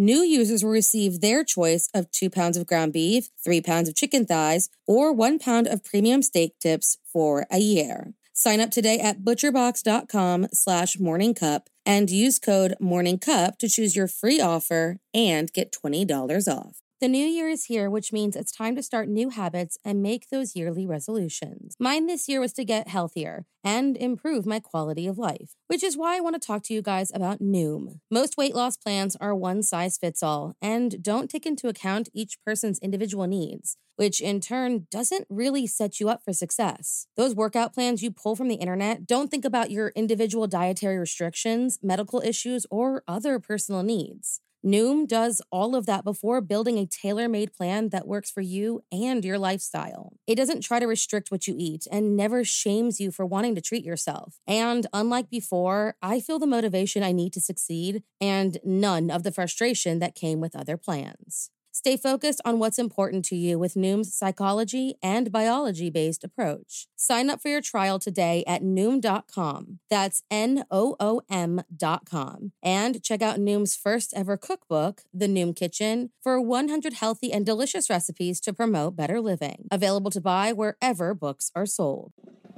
[0.00, 3.96] New users will receive their choice of two pounds of ground beef, three pounds of
[3.96, 8.14] chicken thighs, or one pound of premium steak tips for a year.
[8.32, 14.40] Sign up today at butcherbox.com slash morningcup and use code morningcup to choose your free
[14.40, 16.76] offer and get $20 off.
[17.00, 20.30] The new year is here, which means it's time to start new habits and make
[20.30, 21.76] those yearly resolutions.
[21.78, 25.96] Mine this year was to get healthier and improve my quality of life, which is
[25.96, 28.00] why I want to talk to you guys about Noom.
[28.10, 32.42] Most weight loss plans are one size fits all and don't take into account each
[32.44, 37.06] person's individual needs, which in turn doesn't really set you up for success.
[37.16, 41.78] Those workout plans you pull from the internet don't think about your individual dietary restrictions,
[41.80, 44.40] medical issues, or other personal needs.
[44.64, 48.82] Noom does all of that before building a tailor made plan that works for you
[48.90, 50.14] and your lifestyle.
[50.26, 53.60] It doesn't try to restrict what you eat and never shames you for wanting to
[53.60, 54.40] treat yourself.
[54.46, 59.32] And unlike before, I feel the motivation I need to succeed and none of the
[59.32, 61.50] frustration that came with other plans.
[61.78, 66.88] Stay focused on what's important to you with Noom's psychology and biology based approach.
[66.96, 69.78] Sign up for your trial today at Noom.com.
[69.88, 72.50] That's N O O M.com.
[72.64, 77.88] And check out Noom's first ever cookbook, The Noom Kitchen, for 100 healthy and delicious
[77.88, 79.68] recipes to promote better living.
[79.70, 82.12] Available to buy wherever books are sold.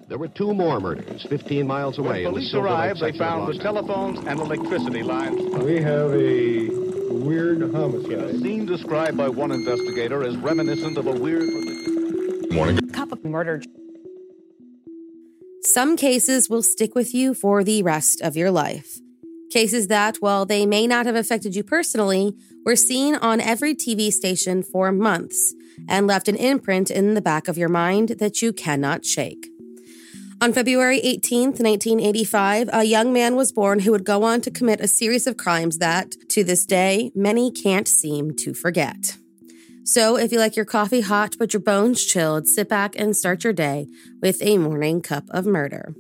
[0.09, 2.25] There were two more murders 15 miles away.
[2.25, 5.41] When police arrived, they found the telephones and electricity lines.
[5.63, 6.80] We have a
[7.21, 8.13] weird homicide.
[8.13, 11.49] A scene described by one investigator as reminiscent of a weird.
[12.53, 12.79] Morning.
[12.91, 13.63] Cup of murder.
[15.63, 18.99] Some cases will stick with you for the rest of your life.
[19.51, 24.13] Cases that, while they may not have affected you personally, were seen on every TV
[24.13, 25.55] station for months
[25.89, 29.49] and left an imprint in the back of your mind that you cannot shake.
[30.43, 34.81] On February 18th, 1985, a young man was born who would go on to commit
[34.81, 39.19] a series of crimes that, to this day, many can't seem to forget.
[39.85, 43.45] So, if you like your coffee hot but your bones chilled, sit back and start
[43.45, 43.87] your day
[44.23, 45.95] with a morning cup of murder.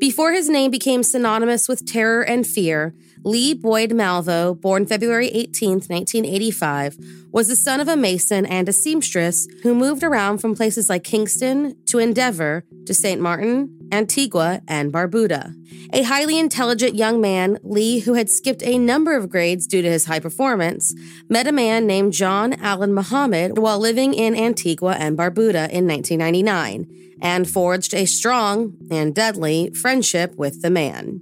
[0.00, 5.72] Before his name became synonymous with terror and fear, Lee Boyd Malvo, born February 18,
[5.72, 6.96] 1985,
[7.30, 11.04] was the son of a mason and a seamstress who moved around from places like
[11.04, 13.20] Kingston to Endeavor to St.
[13.20, 15.54] Martin, Antigua, and Barbuda.
[15.92, 19.90] A highly intelligent young man, Lee, who had skipped a number of grades due to
[19.90, 20.94] his high performance,
[21.28, 27.18] met a man named John Allen Muhammad while living in Antigua and Barbuda in 1999
[27.20, 31.20] and forged a strong and deadly friendship with the man.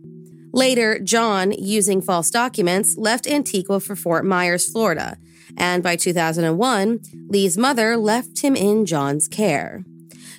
[0.52, 5.18] Later, John, using false documents, left Antigua for Fort Myers, Florida,
[5.56, 9.84] and by 2001, Lee's mother left him in John's care.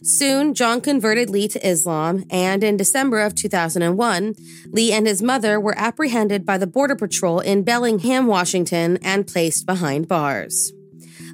[0.04, 4.36] Soon, John converted Lee to Islam, and in December of 2001,
[4.68, 9.66] Lee and his mother were apprehended by the Border Patrol in Bellingham, Washington, and placed
[9.66, 10.72] behind bars.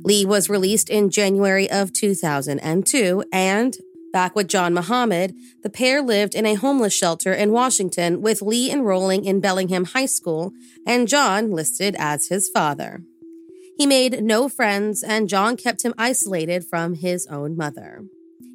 [0.04, 3.78] Lee was released in January of 2002, and
[4.16, 8.72] Back with John Muhammad, the pair lived in a homeless shelter in Washington with Lee
[8.72, 10.54] enrolling in Bellingham High School
[10.88, 13.04] and John listed as his father.
[13.78, 18.06] He made no friends, and John kept him isolated from his own mother.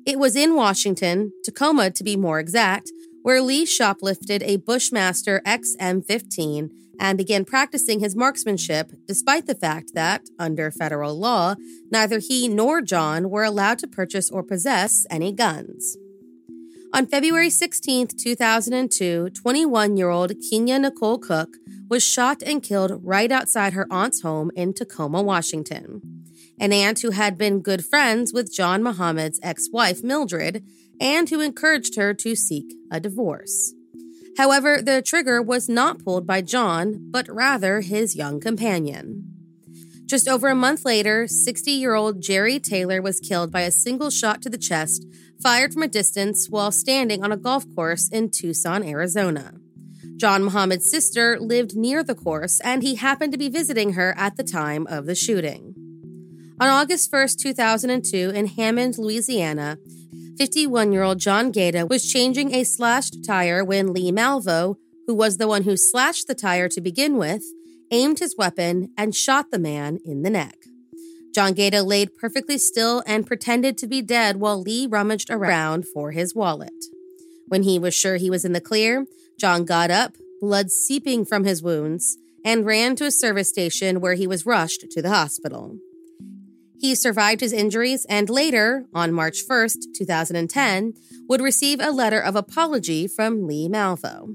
[0.06, 2.90] It was in Washington, Tacoma to be more exact,
[3.22, 10.22] where Lee shoplifted a Bushmaster XM15 and began practicing his marksmanship despite the fact that,
[10.38, 11.54] under federal law,
[11.90, 15.96] neither he nor John were allowed to purchase or possess any guns.
[16.92, 21.56] On February 16, 2002, 21 year old Keenya Nicole Cook
[21.88, 26.19] was shot and killed right outside her aunt's home in Tacoma, Washington.
[26.60, 30.62] An aunt who had been good friends with John Muhammad's ex wife, Mildred,
[31.00, 33.72] and who encouraged her to seek a divorce.
[34.36, 39.24] However, the trigger was not pulled by John, but rather his young companion.
[40.04, 44.10] Just over a month later, 60 year old Jerry Taylor was killed by a single
[44.10, 45.06] shot to the chest
[45.42, 49.54] fired from a distance while standing on a golf course in Tucson, Arizona.
[50.18, 54.36] John Muhammad's sister lived near the course, and he happened to be visiting her at
[54.36, 55.79] the time of the shooting.
[56.60, 59.78] On August 1st, 2002, in Hammond, Louisiana,
[60.36, 64.76] 51 year old John Gaeta was changing a slashed tire when Lee Malvo,
[65.06, 67.42] who was the one who slashed the tire to begin with,
[67.90, 70.66] aimed his weapon and shot the man in the neck.
[71.34, 76.10] John Gaeta laid perfectly still and pretended to be dead while Lee rummaged around for
[76.10, 76.84] his wallet.
[77.48, 79.06] When he was sure he was in the clear,
[79.38, 84.14] John got up, blood seeping from his wounds, and ran to a service station where
[84.14, 85.78] he was rushed to the hospital.
[86.80, 90.94] He survived his injuries and later, on March 1st, 2010,
[91.28, 94.34] would receive a letter of apology from Lee Malvo.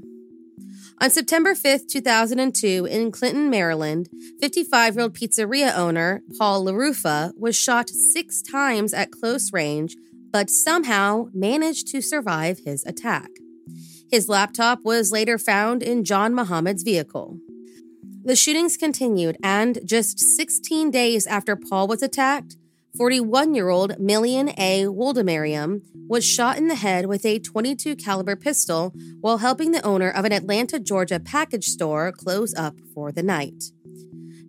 [1.01, 4.09] On September 5th, 2002, in Clinton, Maryland,
[4.39, 9.97] 55 year old pizzeria owner Paul LaRuffa was shot six times at close range,
[10.31, 13.30] but somehow managed to survive his attack.
[14.12, 17.39] His laptop was later found in John Muhammad's vehicle.
[18.25, 22.57] The shootings continued, and just 16 days after Paul was attacked,
[22.98, 24.86] 41 year old Million A.
[24.86, 30.10] Woldemariam was shot in the head with a 22 caliber pistol while helping the owner
[30.10, 33.66] of an Atlanta, Georgia package store close up for the night.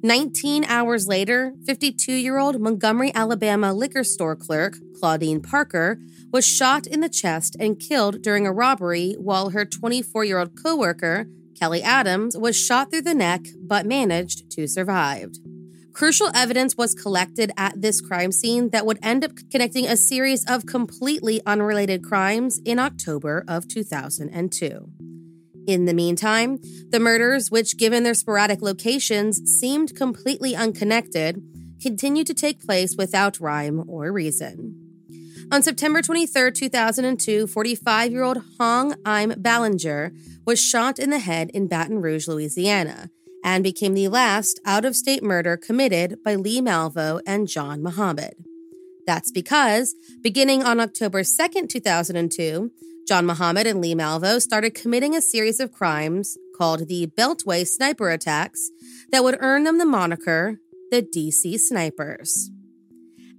[0.03, 5.99] 19 hours later, 52 year old Montgomery, Alabama liquor store clerk Claudine Parker
[6.33, 10.57] was shot in the chest and killed during a robbery while her 24 year old
[10.63, 11.27] coworker,
[11.59, 15.33] Kelly Adams, was shot through the neck but managed to survive.
[15.93, 20.45] Crucial evidence was collected at this crime scene that would end up connecting a series
[20.47, 24.91] of completely unrelated crimes in October of 2002.
[25.67, 26.59] In the meantime,
[26.91, 31.43] the murders, which given their sporadic locations seemed completely unconnected,
[31.81, 34.87] continued to take place without rhyme or reason.
[35.51, 40.13] On September 23, 2002, 45 year old Hong Im Ballenger
[40.47, 43.11] was shot in the head in Baton Rouge, Louisiana,
[43.45, 48.35] and became the last out of state murder committed by Lee Malvo and John Muhammad.
[49.07, 52.71] That's because, beginning on October 2, 2002,
[53.07, 58.11] John Muhammad and Lee Malvo started committing a series of crimes called the Beltway sniper
[58.11, 58.71] attacks
[59.13, 60.61] that would earn them the moniker
[60.91, 62.51] the DC Snipers.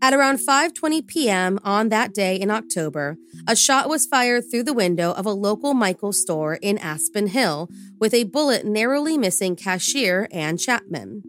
[0.02, 1.60] At around 5:20 p.m.
[1.64, 3.18] on that day in October,
[3.48, 7.70] a shot was fired through the window of a local Michaels store in Aspen Hill,
[8.00, 11.24] with a bullet narrowly missing cashier Ann Chapman.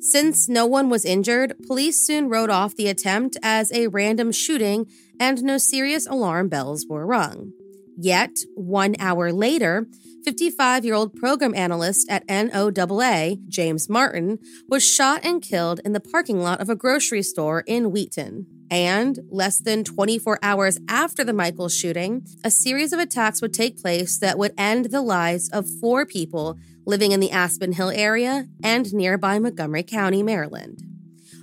[0.00, 4.86] Since no one was injured, police soon wrote off the attempt as a random shooting
[5.18, 7.52] and no serious alarm bells were rung.
[7.96, 9.86] Yet, one hour later,
[10.24, 14.38] 55 year old program analyst at NOAA, James Martin,
[14.68, 18.46] was shot and killed in the parking lot of a grocery store in Wheaton.
[18.70, 23.80] And less than 24 hours after the Michaels shooting, a series of attacks would take
[23.80, 28.46] place that would end the lives of four people living in the Aspen Hill area
[28.62, 30.93] and nearby Montgomery County, Maryland.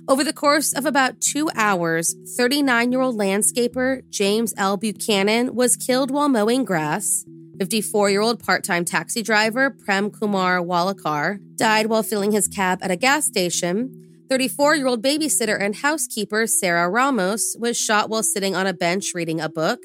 [0.08, 4.76] Over the course of about two hours, 39 year old landscaper James L.
[4.76, 7.24] Buchanan was killed while mowing grass.
[7.60, 12.80] 54 year old part time taxi driver Prem Kumar Walekar died while filling his cab
[12.82, 14.24] at a gas station.
[14.28, 19.12] 34 year old babysitter and housekeeper Sarah Ramos was shot while sitting on a bench
[19.14, 19.78] reading a book.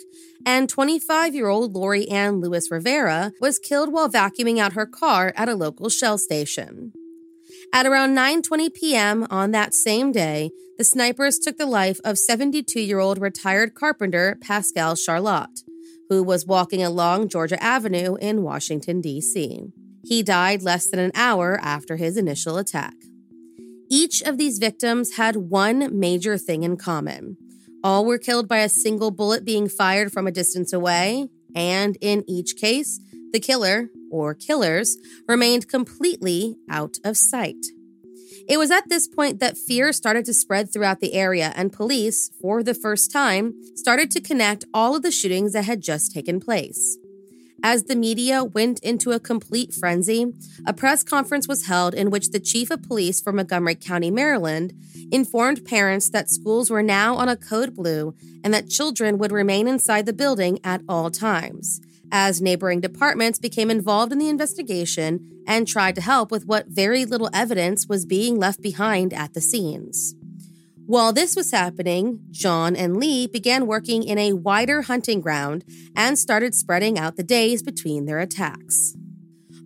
[0.47, 5.31] And 25 year old Lori Ann Lewis Rivera was killed while vacuuming out her car
[5.35, 6.93] at a local Shell station.
[7.73, 9.27] At around 9:20 p.m.
[9.29, 15.63] on that same day, the snipers took the life of 72-year-old retired carpenter Pascal Charlot,
[16.09, 19.71] who was walking along Georgia Avenue in Washington D.C.
[20.03, 22.93] He died less than an hour after his initial attack.
[23.89, 27.37] Each of these victims had one major thing in common.
[27.83, 32.23] All were killed by a single bullet being fired from a distance away, and in
[32.27, 32.99] each case,
[33.31, 37.65] the killer, or killers, remained completely out of sight.
[38.47, 42.31] It was at this point that fear started to spread throughout the area, and police,
[42.41, 46.39] for the first time, started to connect all of the shootings that had just taken
[46.39, 46.97] place.
[47.63, 50.31] As the media went into a complete frenzy,
[50.65, 54.73] a press conference was held in which the chief of police for Montgomery County, Maryland,
[55.11, 59.67] informed parents that schools were now on a code blue and that children would remain
[59.67, 65.67] inside the building at all times as neighboring departments became involved in the investigation and
[65.67, 70.15] tried to help with what very little evidence was being left behind at the scenes.
[70.85, 76.17] While this was happening, John and Lee began working in a wider hunting ground and
[76.17, 78.95] started spreading out the days between their attacks.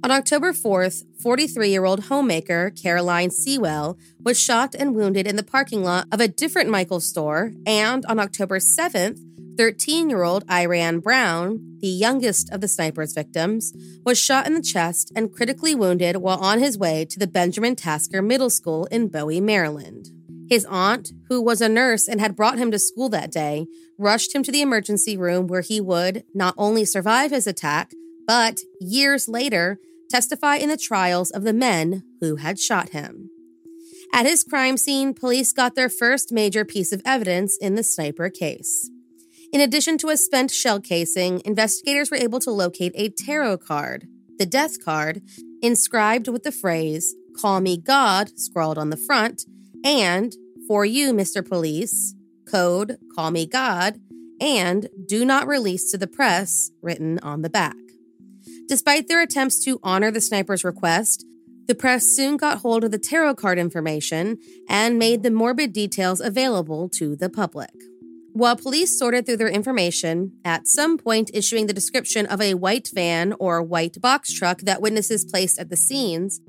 [0.03, 5.43] On October 4th, 43 year old homemaker Caroline Seawell was shot and wounded in the
[5.43, 7.51] parking lot of a different Michaels store.
[7.67, 9.19] And on October 7th,
[9.57, 13.73] 13 year old Iran Brown, the youngest of the sniper's victims,
[14.05, 17.75] was shot in the chest and critically wounded while on his way to the Benjamin
[17.75, 20.09] Tasker Middle School in Bowie, Maryland.
[20.49, 23.67] His aunt, who was a nurse and had brought him to school that day,
[23.97, 27.91] rushed him to the emergency room where he would not only survive his attack,
[28.27, 29.79] but years later
[30.09, 33.29] testify in the trials of the men who had shot him.
[34.13, 38.29] At his crime scene, police got their first major piece of evidence in the sniper
[38.29, 38.90] case.
[39.51, 44.07] In addition to a spent shell casing, investigators were able to locate a tarot card,
[44.37, 45.21] the death card,
[45.61, 49.43] inscribed with the phrase, Call me God, scrawled on the front,
[49.83, 50.33] and
[50.69, 51.45] For you, Mr.
[51.45, 52.15] Police,
[52.49, 53.99] code Call me God,
[54.39, 57.75] and Do not release to the press, written on the back.
[58.69, 61.25] Despite their attempts to honor the sniper's request,
[61.67, 64.37] the press soon got hold of the tarot card information
[64.69, 67.71] and made the morbid details available to the public.
[68.33, 72.89] While police sorted through their information, at some point issuing the description of a white
[72.93, 76.39] van or white box truck that witnesses placed at the scenes,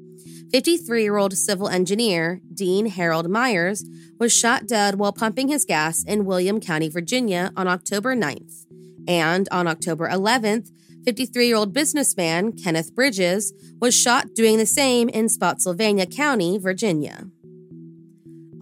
[0.53, 3.85] 53 year old civil engineer Dean Harold Meyers
[4.21, 8.65] was shot dead while pumping his gas in William County, Virginia on October 9th.
[9.09, 10.71] And on October 11th,
[11.05, 17.25] 53 year old businessman Kenneth Bridges was shot doing the same in Spotsylvania County, Virginia.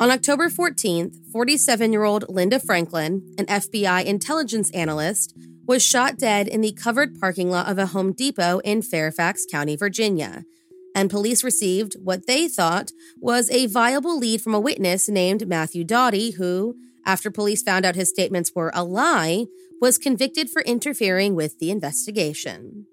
[0.00, 6.48] On October 14th, 47 year old Linda Franklin, an FBI intelligence analyst, was shot dead
[6.48, 10.46] in the covered parking lot of a Home Depot in Fairfax County, Virginia.
[10.94, 15.84] And police received what they thought was a viable lead from a witness named Matthew
[15.84, 19.44] Dowdy, who, after police found out his statements were a lie,
[19.82, 22.86] was convicted for interfering with the investigation.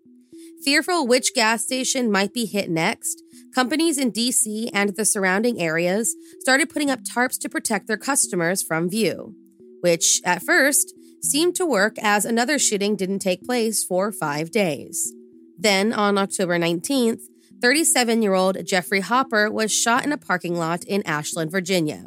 [0.63, 3.23] Fearful which gas station might be hit next,
[3.53, 8.63] companies in DC and the surrounding areas started putting up tarps to protect their customers
[8.63, 9.35] from view,
[9.81, 15.13] which at first seemed to work as another shooting didn't take place for five days.
[15.57, 17.21] Then, on October 19th,
[17.61, 22.05] 37 year old Jeffrey Hopper was shot in a parking lot in Ashland, Virginia.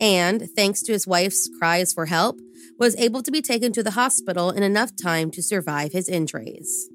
[0.00, 2.40] And thanks to his wife's cries for help,
[2.78, 6.88] was able to be taken to the hospital in enough time to survive his injuries.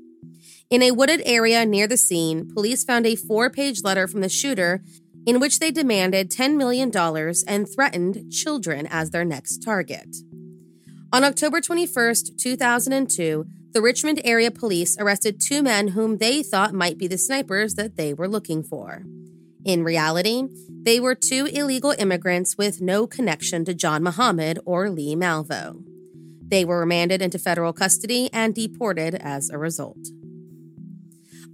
[0.74, 4.28] In a wooded area near the scene, police found a four page letter from the
[4.28, 4.82] shooter
[5.24, 6.92] in which they demanded $10 million
[7.48, 10.16] and threatened children as their next target.
[11.12, 16.98] On October 21, 2002, the Richmond area police arrested two men whom they thought might
[16.98, 19.04] be the snipers that they were looking for.
[19.64, 25.16] In reality, they were two illegal immigrants with no connection to John Muhammad or Lee
[25.16, 25.84] Malvo.
[26.42, 30.00] They were remanded into federal custody and deported as a result.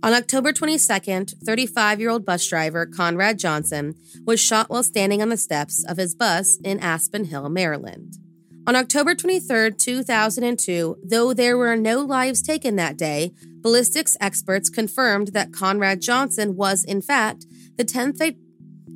[0.02, 5.28] On October 22nd, 35 year old bus driver Conrad Johnson was shot while standing on
[5.28, 8.16] the steps of his bus in Aspen Hill, Maryland.
[8.66, 15.30] On October 23, 2002, though there were no lives taken that day, ballistics experts confirmed
[15.30, 18.40] that Conrad Johnson was, in fact, the 10th, fa-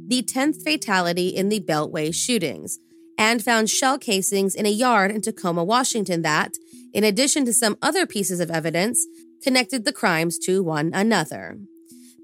[0.07, 2.79] the 10th fatality in the Beltway shootings,
[3.17, 6.53] and found shell casings in a yard in Tacoma, Washington that,
[6.93, 9.05] in addition to some other pieces of evidence,
[9.43, 11.57] connected the crimes to one another.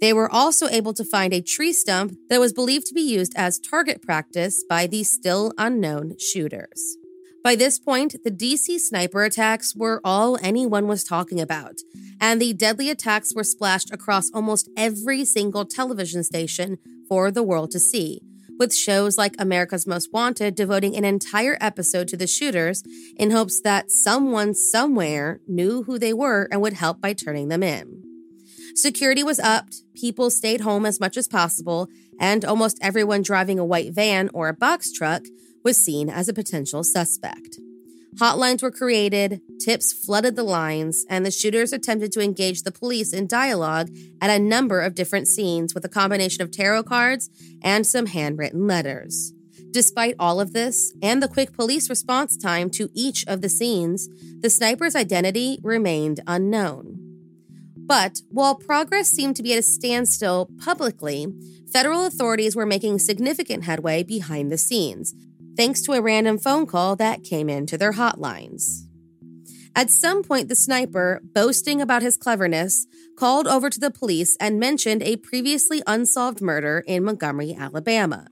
[0.02, 3.34] They were also able to find a tree stump that was believed to be used
[3.36, 6.98] as target practice by the still unknown shooters.
[7.44, 11.80] By this point, the DC sniper attacks were all anyone was talking about,
[12.20, 17.72] and the deadly attacks were splashed across almost every single television station for the world
[17.72, 18.22] to see,
[18.60, 22.84] with shows like America's Most Wanted devoting an entire episode to the shooters
[23.16, 27.63] in hopes that someone somewhere knew who they were and would help by turning them
[27.63, 28.04] in.
[28.75, 31.88] Security was upped, people stayed home as much as possible,
[32.20, 35.24] and almost everyone driving a white van or a box truck
[35.63, 37.60] was seen as a potential suspect.
[38.16, 43.13] Hotlines were created, tips flooded the lines, and the shooters attempted to engage the police
[43.13, 43.89] in dialogue
[44.20, 47.30] at a number of different scenes with a combination of tarot cards
[47.62, 49.34] and some handwritten letters.
[49.72, 54.10] Despite all of this and the quick police response time to each of the scenes,
[54.39, 56.98] the sniper's identity remained unknown.
[57.75, 61.28] But while progress seemed to be at a standstill publicly,
[61.72, 65.13] federal authorities were making significant headway behind the scenes,
[65.60, 68.86] thanks to a random phone call that came into their hotlines.
[69.75, 72.88] At some point, the sniper, boasting about his cleverness,
[73.18, 78.28] called over to the police and mentioned a previously unsolved murder in Montgomery, Alabama.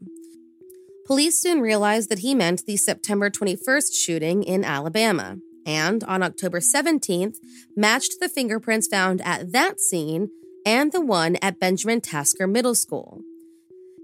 [1.05, 6.61] Police soon realized that he meant the September 21st shooting in Alabama, and on October
[6.61, 7.35] 17th,
[7.75, 10.29] matched the fingerprints found at that scene
[10.65, 13.21] and the one at Benjamin Tasker Middle School.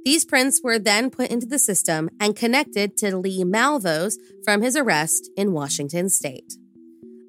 [0.05, 4.75] These prints were then put into the system and connected to Lee Malvo's from his
[4.75, 6.53] arrest in Washington state.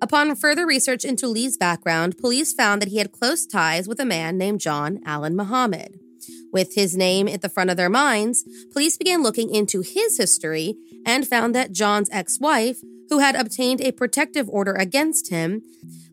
[0.02, 4.04] Upon further research into Lee's background, police found that he had close ties with a
[4.04, 5.98] man named John Allen Muhammad.
[6.52, 10.74] With his name at the front of their minds, police began looking into his history
[11.06, 12.78] and found that John's ex wife,
[13.08, 15.62] who had obtained a protective order against him,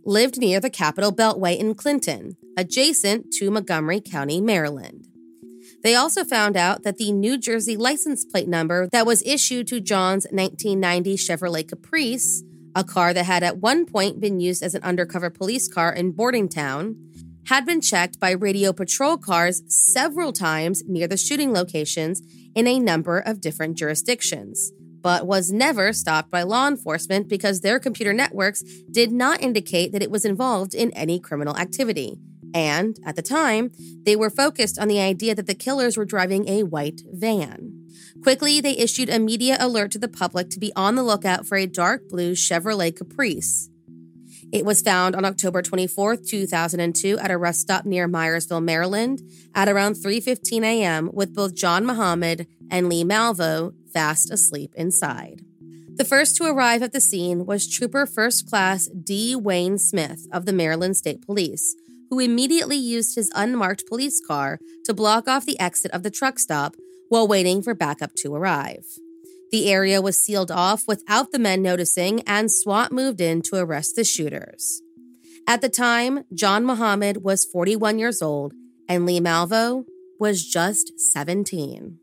[0.06, 5.08] lived near the Capitol Beltway in Clinton, adjacent to Montgomery County, Maryland.
[5.84, 9.80] They also found out that the New Jersey license plate number that was issued to
[9.80, 12.44] John's 1990 Chevrolet Caprice,
[12.76, 16.12] a car that had at one point been used as an undercover police car in
[16.12, 16.96] Bordentown,
[17.48, 22.22] had been checked by radio patrol cars several times near the shooting locations
[22.56, 24.72] in a number of different jurisdictions,
[25.02, 28.62] but was never stopped by law enforcement because their computer networks
[28.92, 32.20] did not indicate that it was involved in any criminal activity.
[32.54, 33.72] And at the time,
[34.04, 37.88] they were focused on the idea that the killers were driving a white van.
[38.24, 41.58] Quickly, they issued a media alert to the public to be on the lookout for
[41.58, 43.70] a dark blue Chevrolet Caprice.
[44.52, 49.22] It was found on October 24, 2002 at a rest stop near Myersville, Maryland
[49.56, 51.10] at around 3:15 a.m.
[51.14, 55.42] with both John Muhammad and Lee Malvo fast asleep inside.
[55.96, 59.36] The first to arrive at the scene was Trooper First Class D.
[59.36, 61.76] Wayne Smith of the Maryland State Police,
[62.12, 66.38] who immediately used his unmarked police car to block off the exit of the truck
[66.38, 66.76] stop
[67.10, 68.86] while waiting for backup to arrive.
[69.52, 73.96] The area was sealed off without the men noticing, and SWAT moved in to arrest
[73.96, 74.82] the shooters.
[75.48, 78.54] At the time, John Muhammad was 41 years old
[78.88, 79.86] and Lee Malvo
[80.20, 81.98] was just 17.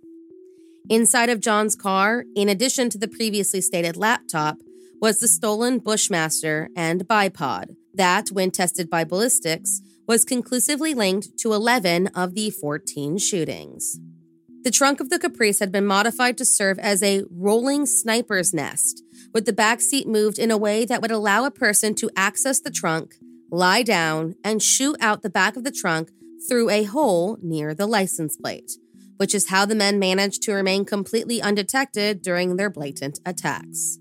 [0.88, 4.56] Inside of John's car, in addition to the previously stated laptop,
[5.00, 11.52] was the stolen Bushmaster and bipod that, when tested by ballistics, was conclusively linked to
[11.52, 14.00] 11 of the 14 shootings.
[14.64, 19.04] The trunk of the Caprice had been modified to serve as a rolling sniper's nest,
[19.32, 22.58] with the back seat moved in a way that would allow a person to access
[22.58, 23.16] the trunk,
[23.52, 26.10] lie down, and shoot out the back of the trunk
[26.48, 28.72] through a hole near the license plate,
[29.18, 33.98] which is how the men managed to remain completely undetected during their blatant attacks.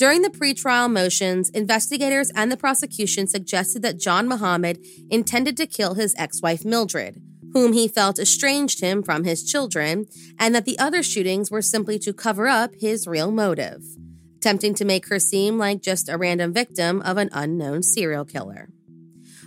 [0.00, 5.92] During the pretrial motions, investigators and the prosecution suggested that John Muhammad intended to kill
[5.92, 7.20] his ex wife Mildred,
[7.52, 10.06] whom he felt estranged him from his children,
[10.38, 13.82] and that the other shootings were simply to cover up his real motive,
[14.38, 18.70] attempting to make her seem like just a random victim of an unknown serial killer.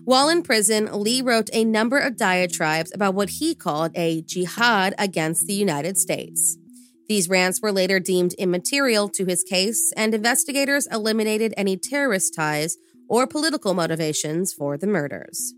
[0.04, 4.94] While in prison, Lee wrote a number of diatribes about what he called a jihad
[5.00, 6.60] against the United States.
[7.08, 12.78] These rants were later deemed immaterial to his case, and investigators eliminated any terrorist ties
[13.10, 15.54] or political motivations for the murders.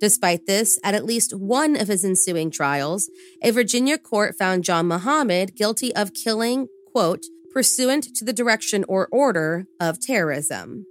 [0.00, 3.10] Despite this, at at least one of his ensuing trials,
[3.42, 9.08] a Virginia court found John Muhammad guilty of killing, quote, pursuant to the direction or
[9.12, 10.86] order of terrorism.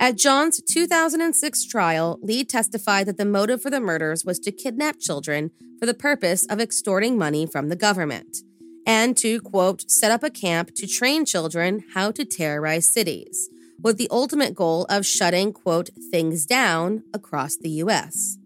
[0.00, 4.98] At John's 2006 trial, Lee testified that the motive for the murders was to kidnap
[4.98, 8.38] children for the purpose of extorting money from the government
[8.86, 13.48] and to, quote, set up a camp to train children how to terrorize cities,
[13.80, 18.38] with the ultimate goal of shutting, quote, things down across the U.S.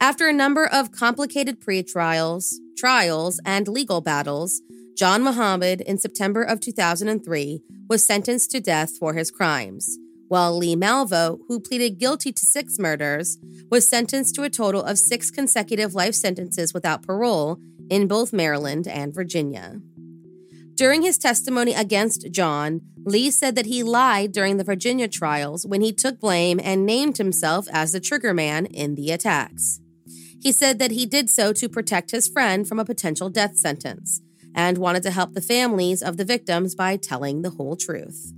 [0.00, 4.60] After a number of complicated pre-trials, trials, and legal battles,
[4.96, 9.98] John Muhammad, in September of 2003, was sentenced to death for his crimes,
[10.28, 13.38] while Lee Malvo, who pleaded guilty to six murders,
[13.70, 17.58] was sentenced to a total of six consecutive life sentences without parole
[17.90, 19.80] in both Maryland and Virginia.
[20.74, 25.80] During his testimony against John, Lee said that he lied during the Virginia trials when
[25.80, 29.80] he took blame and named himself as the triggerman in the attacks.
[30.42, 34.20] He said that he did so to protect his friend from a potential death sentence
[34.54, 38.32] and wanted to help the families of the victims by telling the whole truth.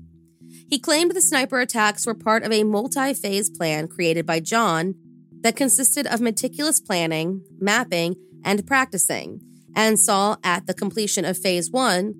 [0.69, 4.95] He claimed the sniper attacks were part of a multi phase plan created by John
[5.41, 9.41] that consisted of meticulous planning, mapping, and practicing,
[9.75, 12.15] and saw at the completion of phase one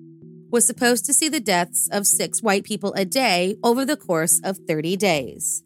[0.51, 4.41] was supposed to see the deaths of six white people a day over the course
[4.43, 5.63] of 30 days.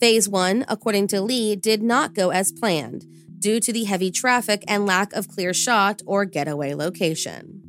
[0.00, 3.04] Phase 1, according to Lee, did not go as planned
[3.38, 7.62] due to the heavy traffic and lack of clear shot or getaway location.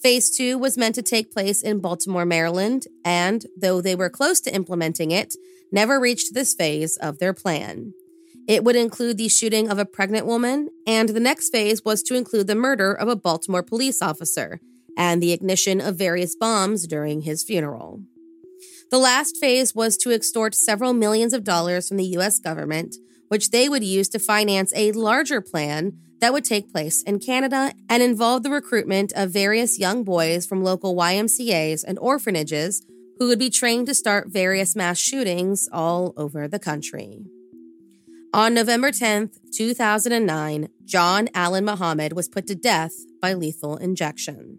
[0.00, 4.40] Phase 2 was meant to take place in Baltimore, Maryland, and though they were close
[4.42, 5.34] to implementing it,
[5.72, 7.92] never reached this phase of their plan.
[8.48, 12.14] It would include the shooting of a pregnant woman, and the next phase was to
[12.14, 14.58] include the murder of a Baltimore police officer
[14.96, 18.00] and the ignition of various bombs during his funeral.
[18.90, 22.38] The last phase was to extort several millions of dollars from the U.S.
[22.38, 22.96] government,
[23.28, 27.72] which they would use to finance a larger plan that would take place in Canada
[27.90, 32.82] and involve the recruitment of various young boys from local YMCAs and orphanages
[33.18, 37.26] who would be trained to start various mass shootings all over the country.
[38.34, 44.58] On November 10th, 2009, John Allen Muhammad was put to death by lethal injection.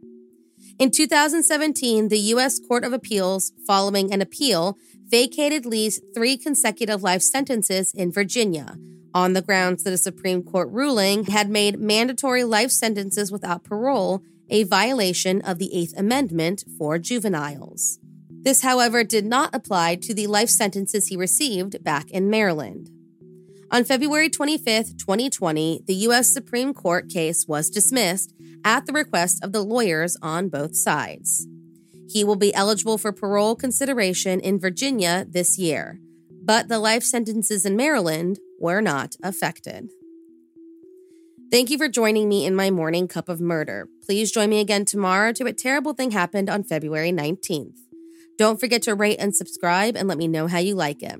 [0.79, 2.57] In 2017, the U.S.
[2.57, 8.75] Court of Appeals, following an appeal, vacated Lee's three consecutive life sentences in Virginia
[9.13, 14.23] on the grounds that a Supreme Court ruling had made mandatory life sentences without parole
[14.49, 17.99] a violation of the Eighth Amendment for juveniles.
[18.29, 22.89] This, however, did not apply to the life sentences he received back in Maryland.
[23.71, 26.33] On February 25, 2020, the U.S.
[26.33, 28.33] Supreme Court case was dismissed
[28.65, 31.47] at the request of the lawyers on both sides.
[32.09, 35.99] He will be eligible for parole consideration in Virginia this year,
[36.43, 39.91] but the life sentences in Maryland were not affected.
[41.51, 43.87] Thank you for joining me in my morning cup of murder.
[44.03, 47.77] Please join me again tomorrow to a terrible thing happened on February 19th.
[48.35, 51.19] Don't forget to rate and subscribe and let me know how you like it.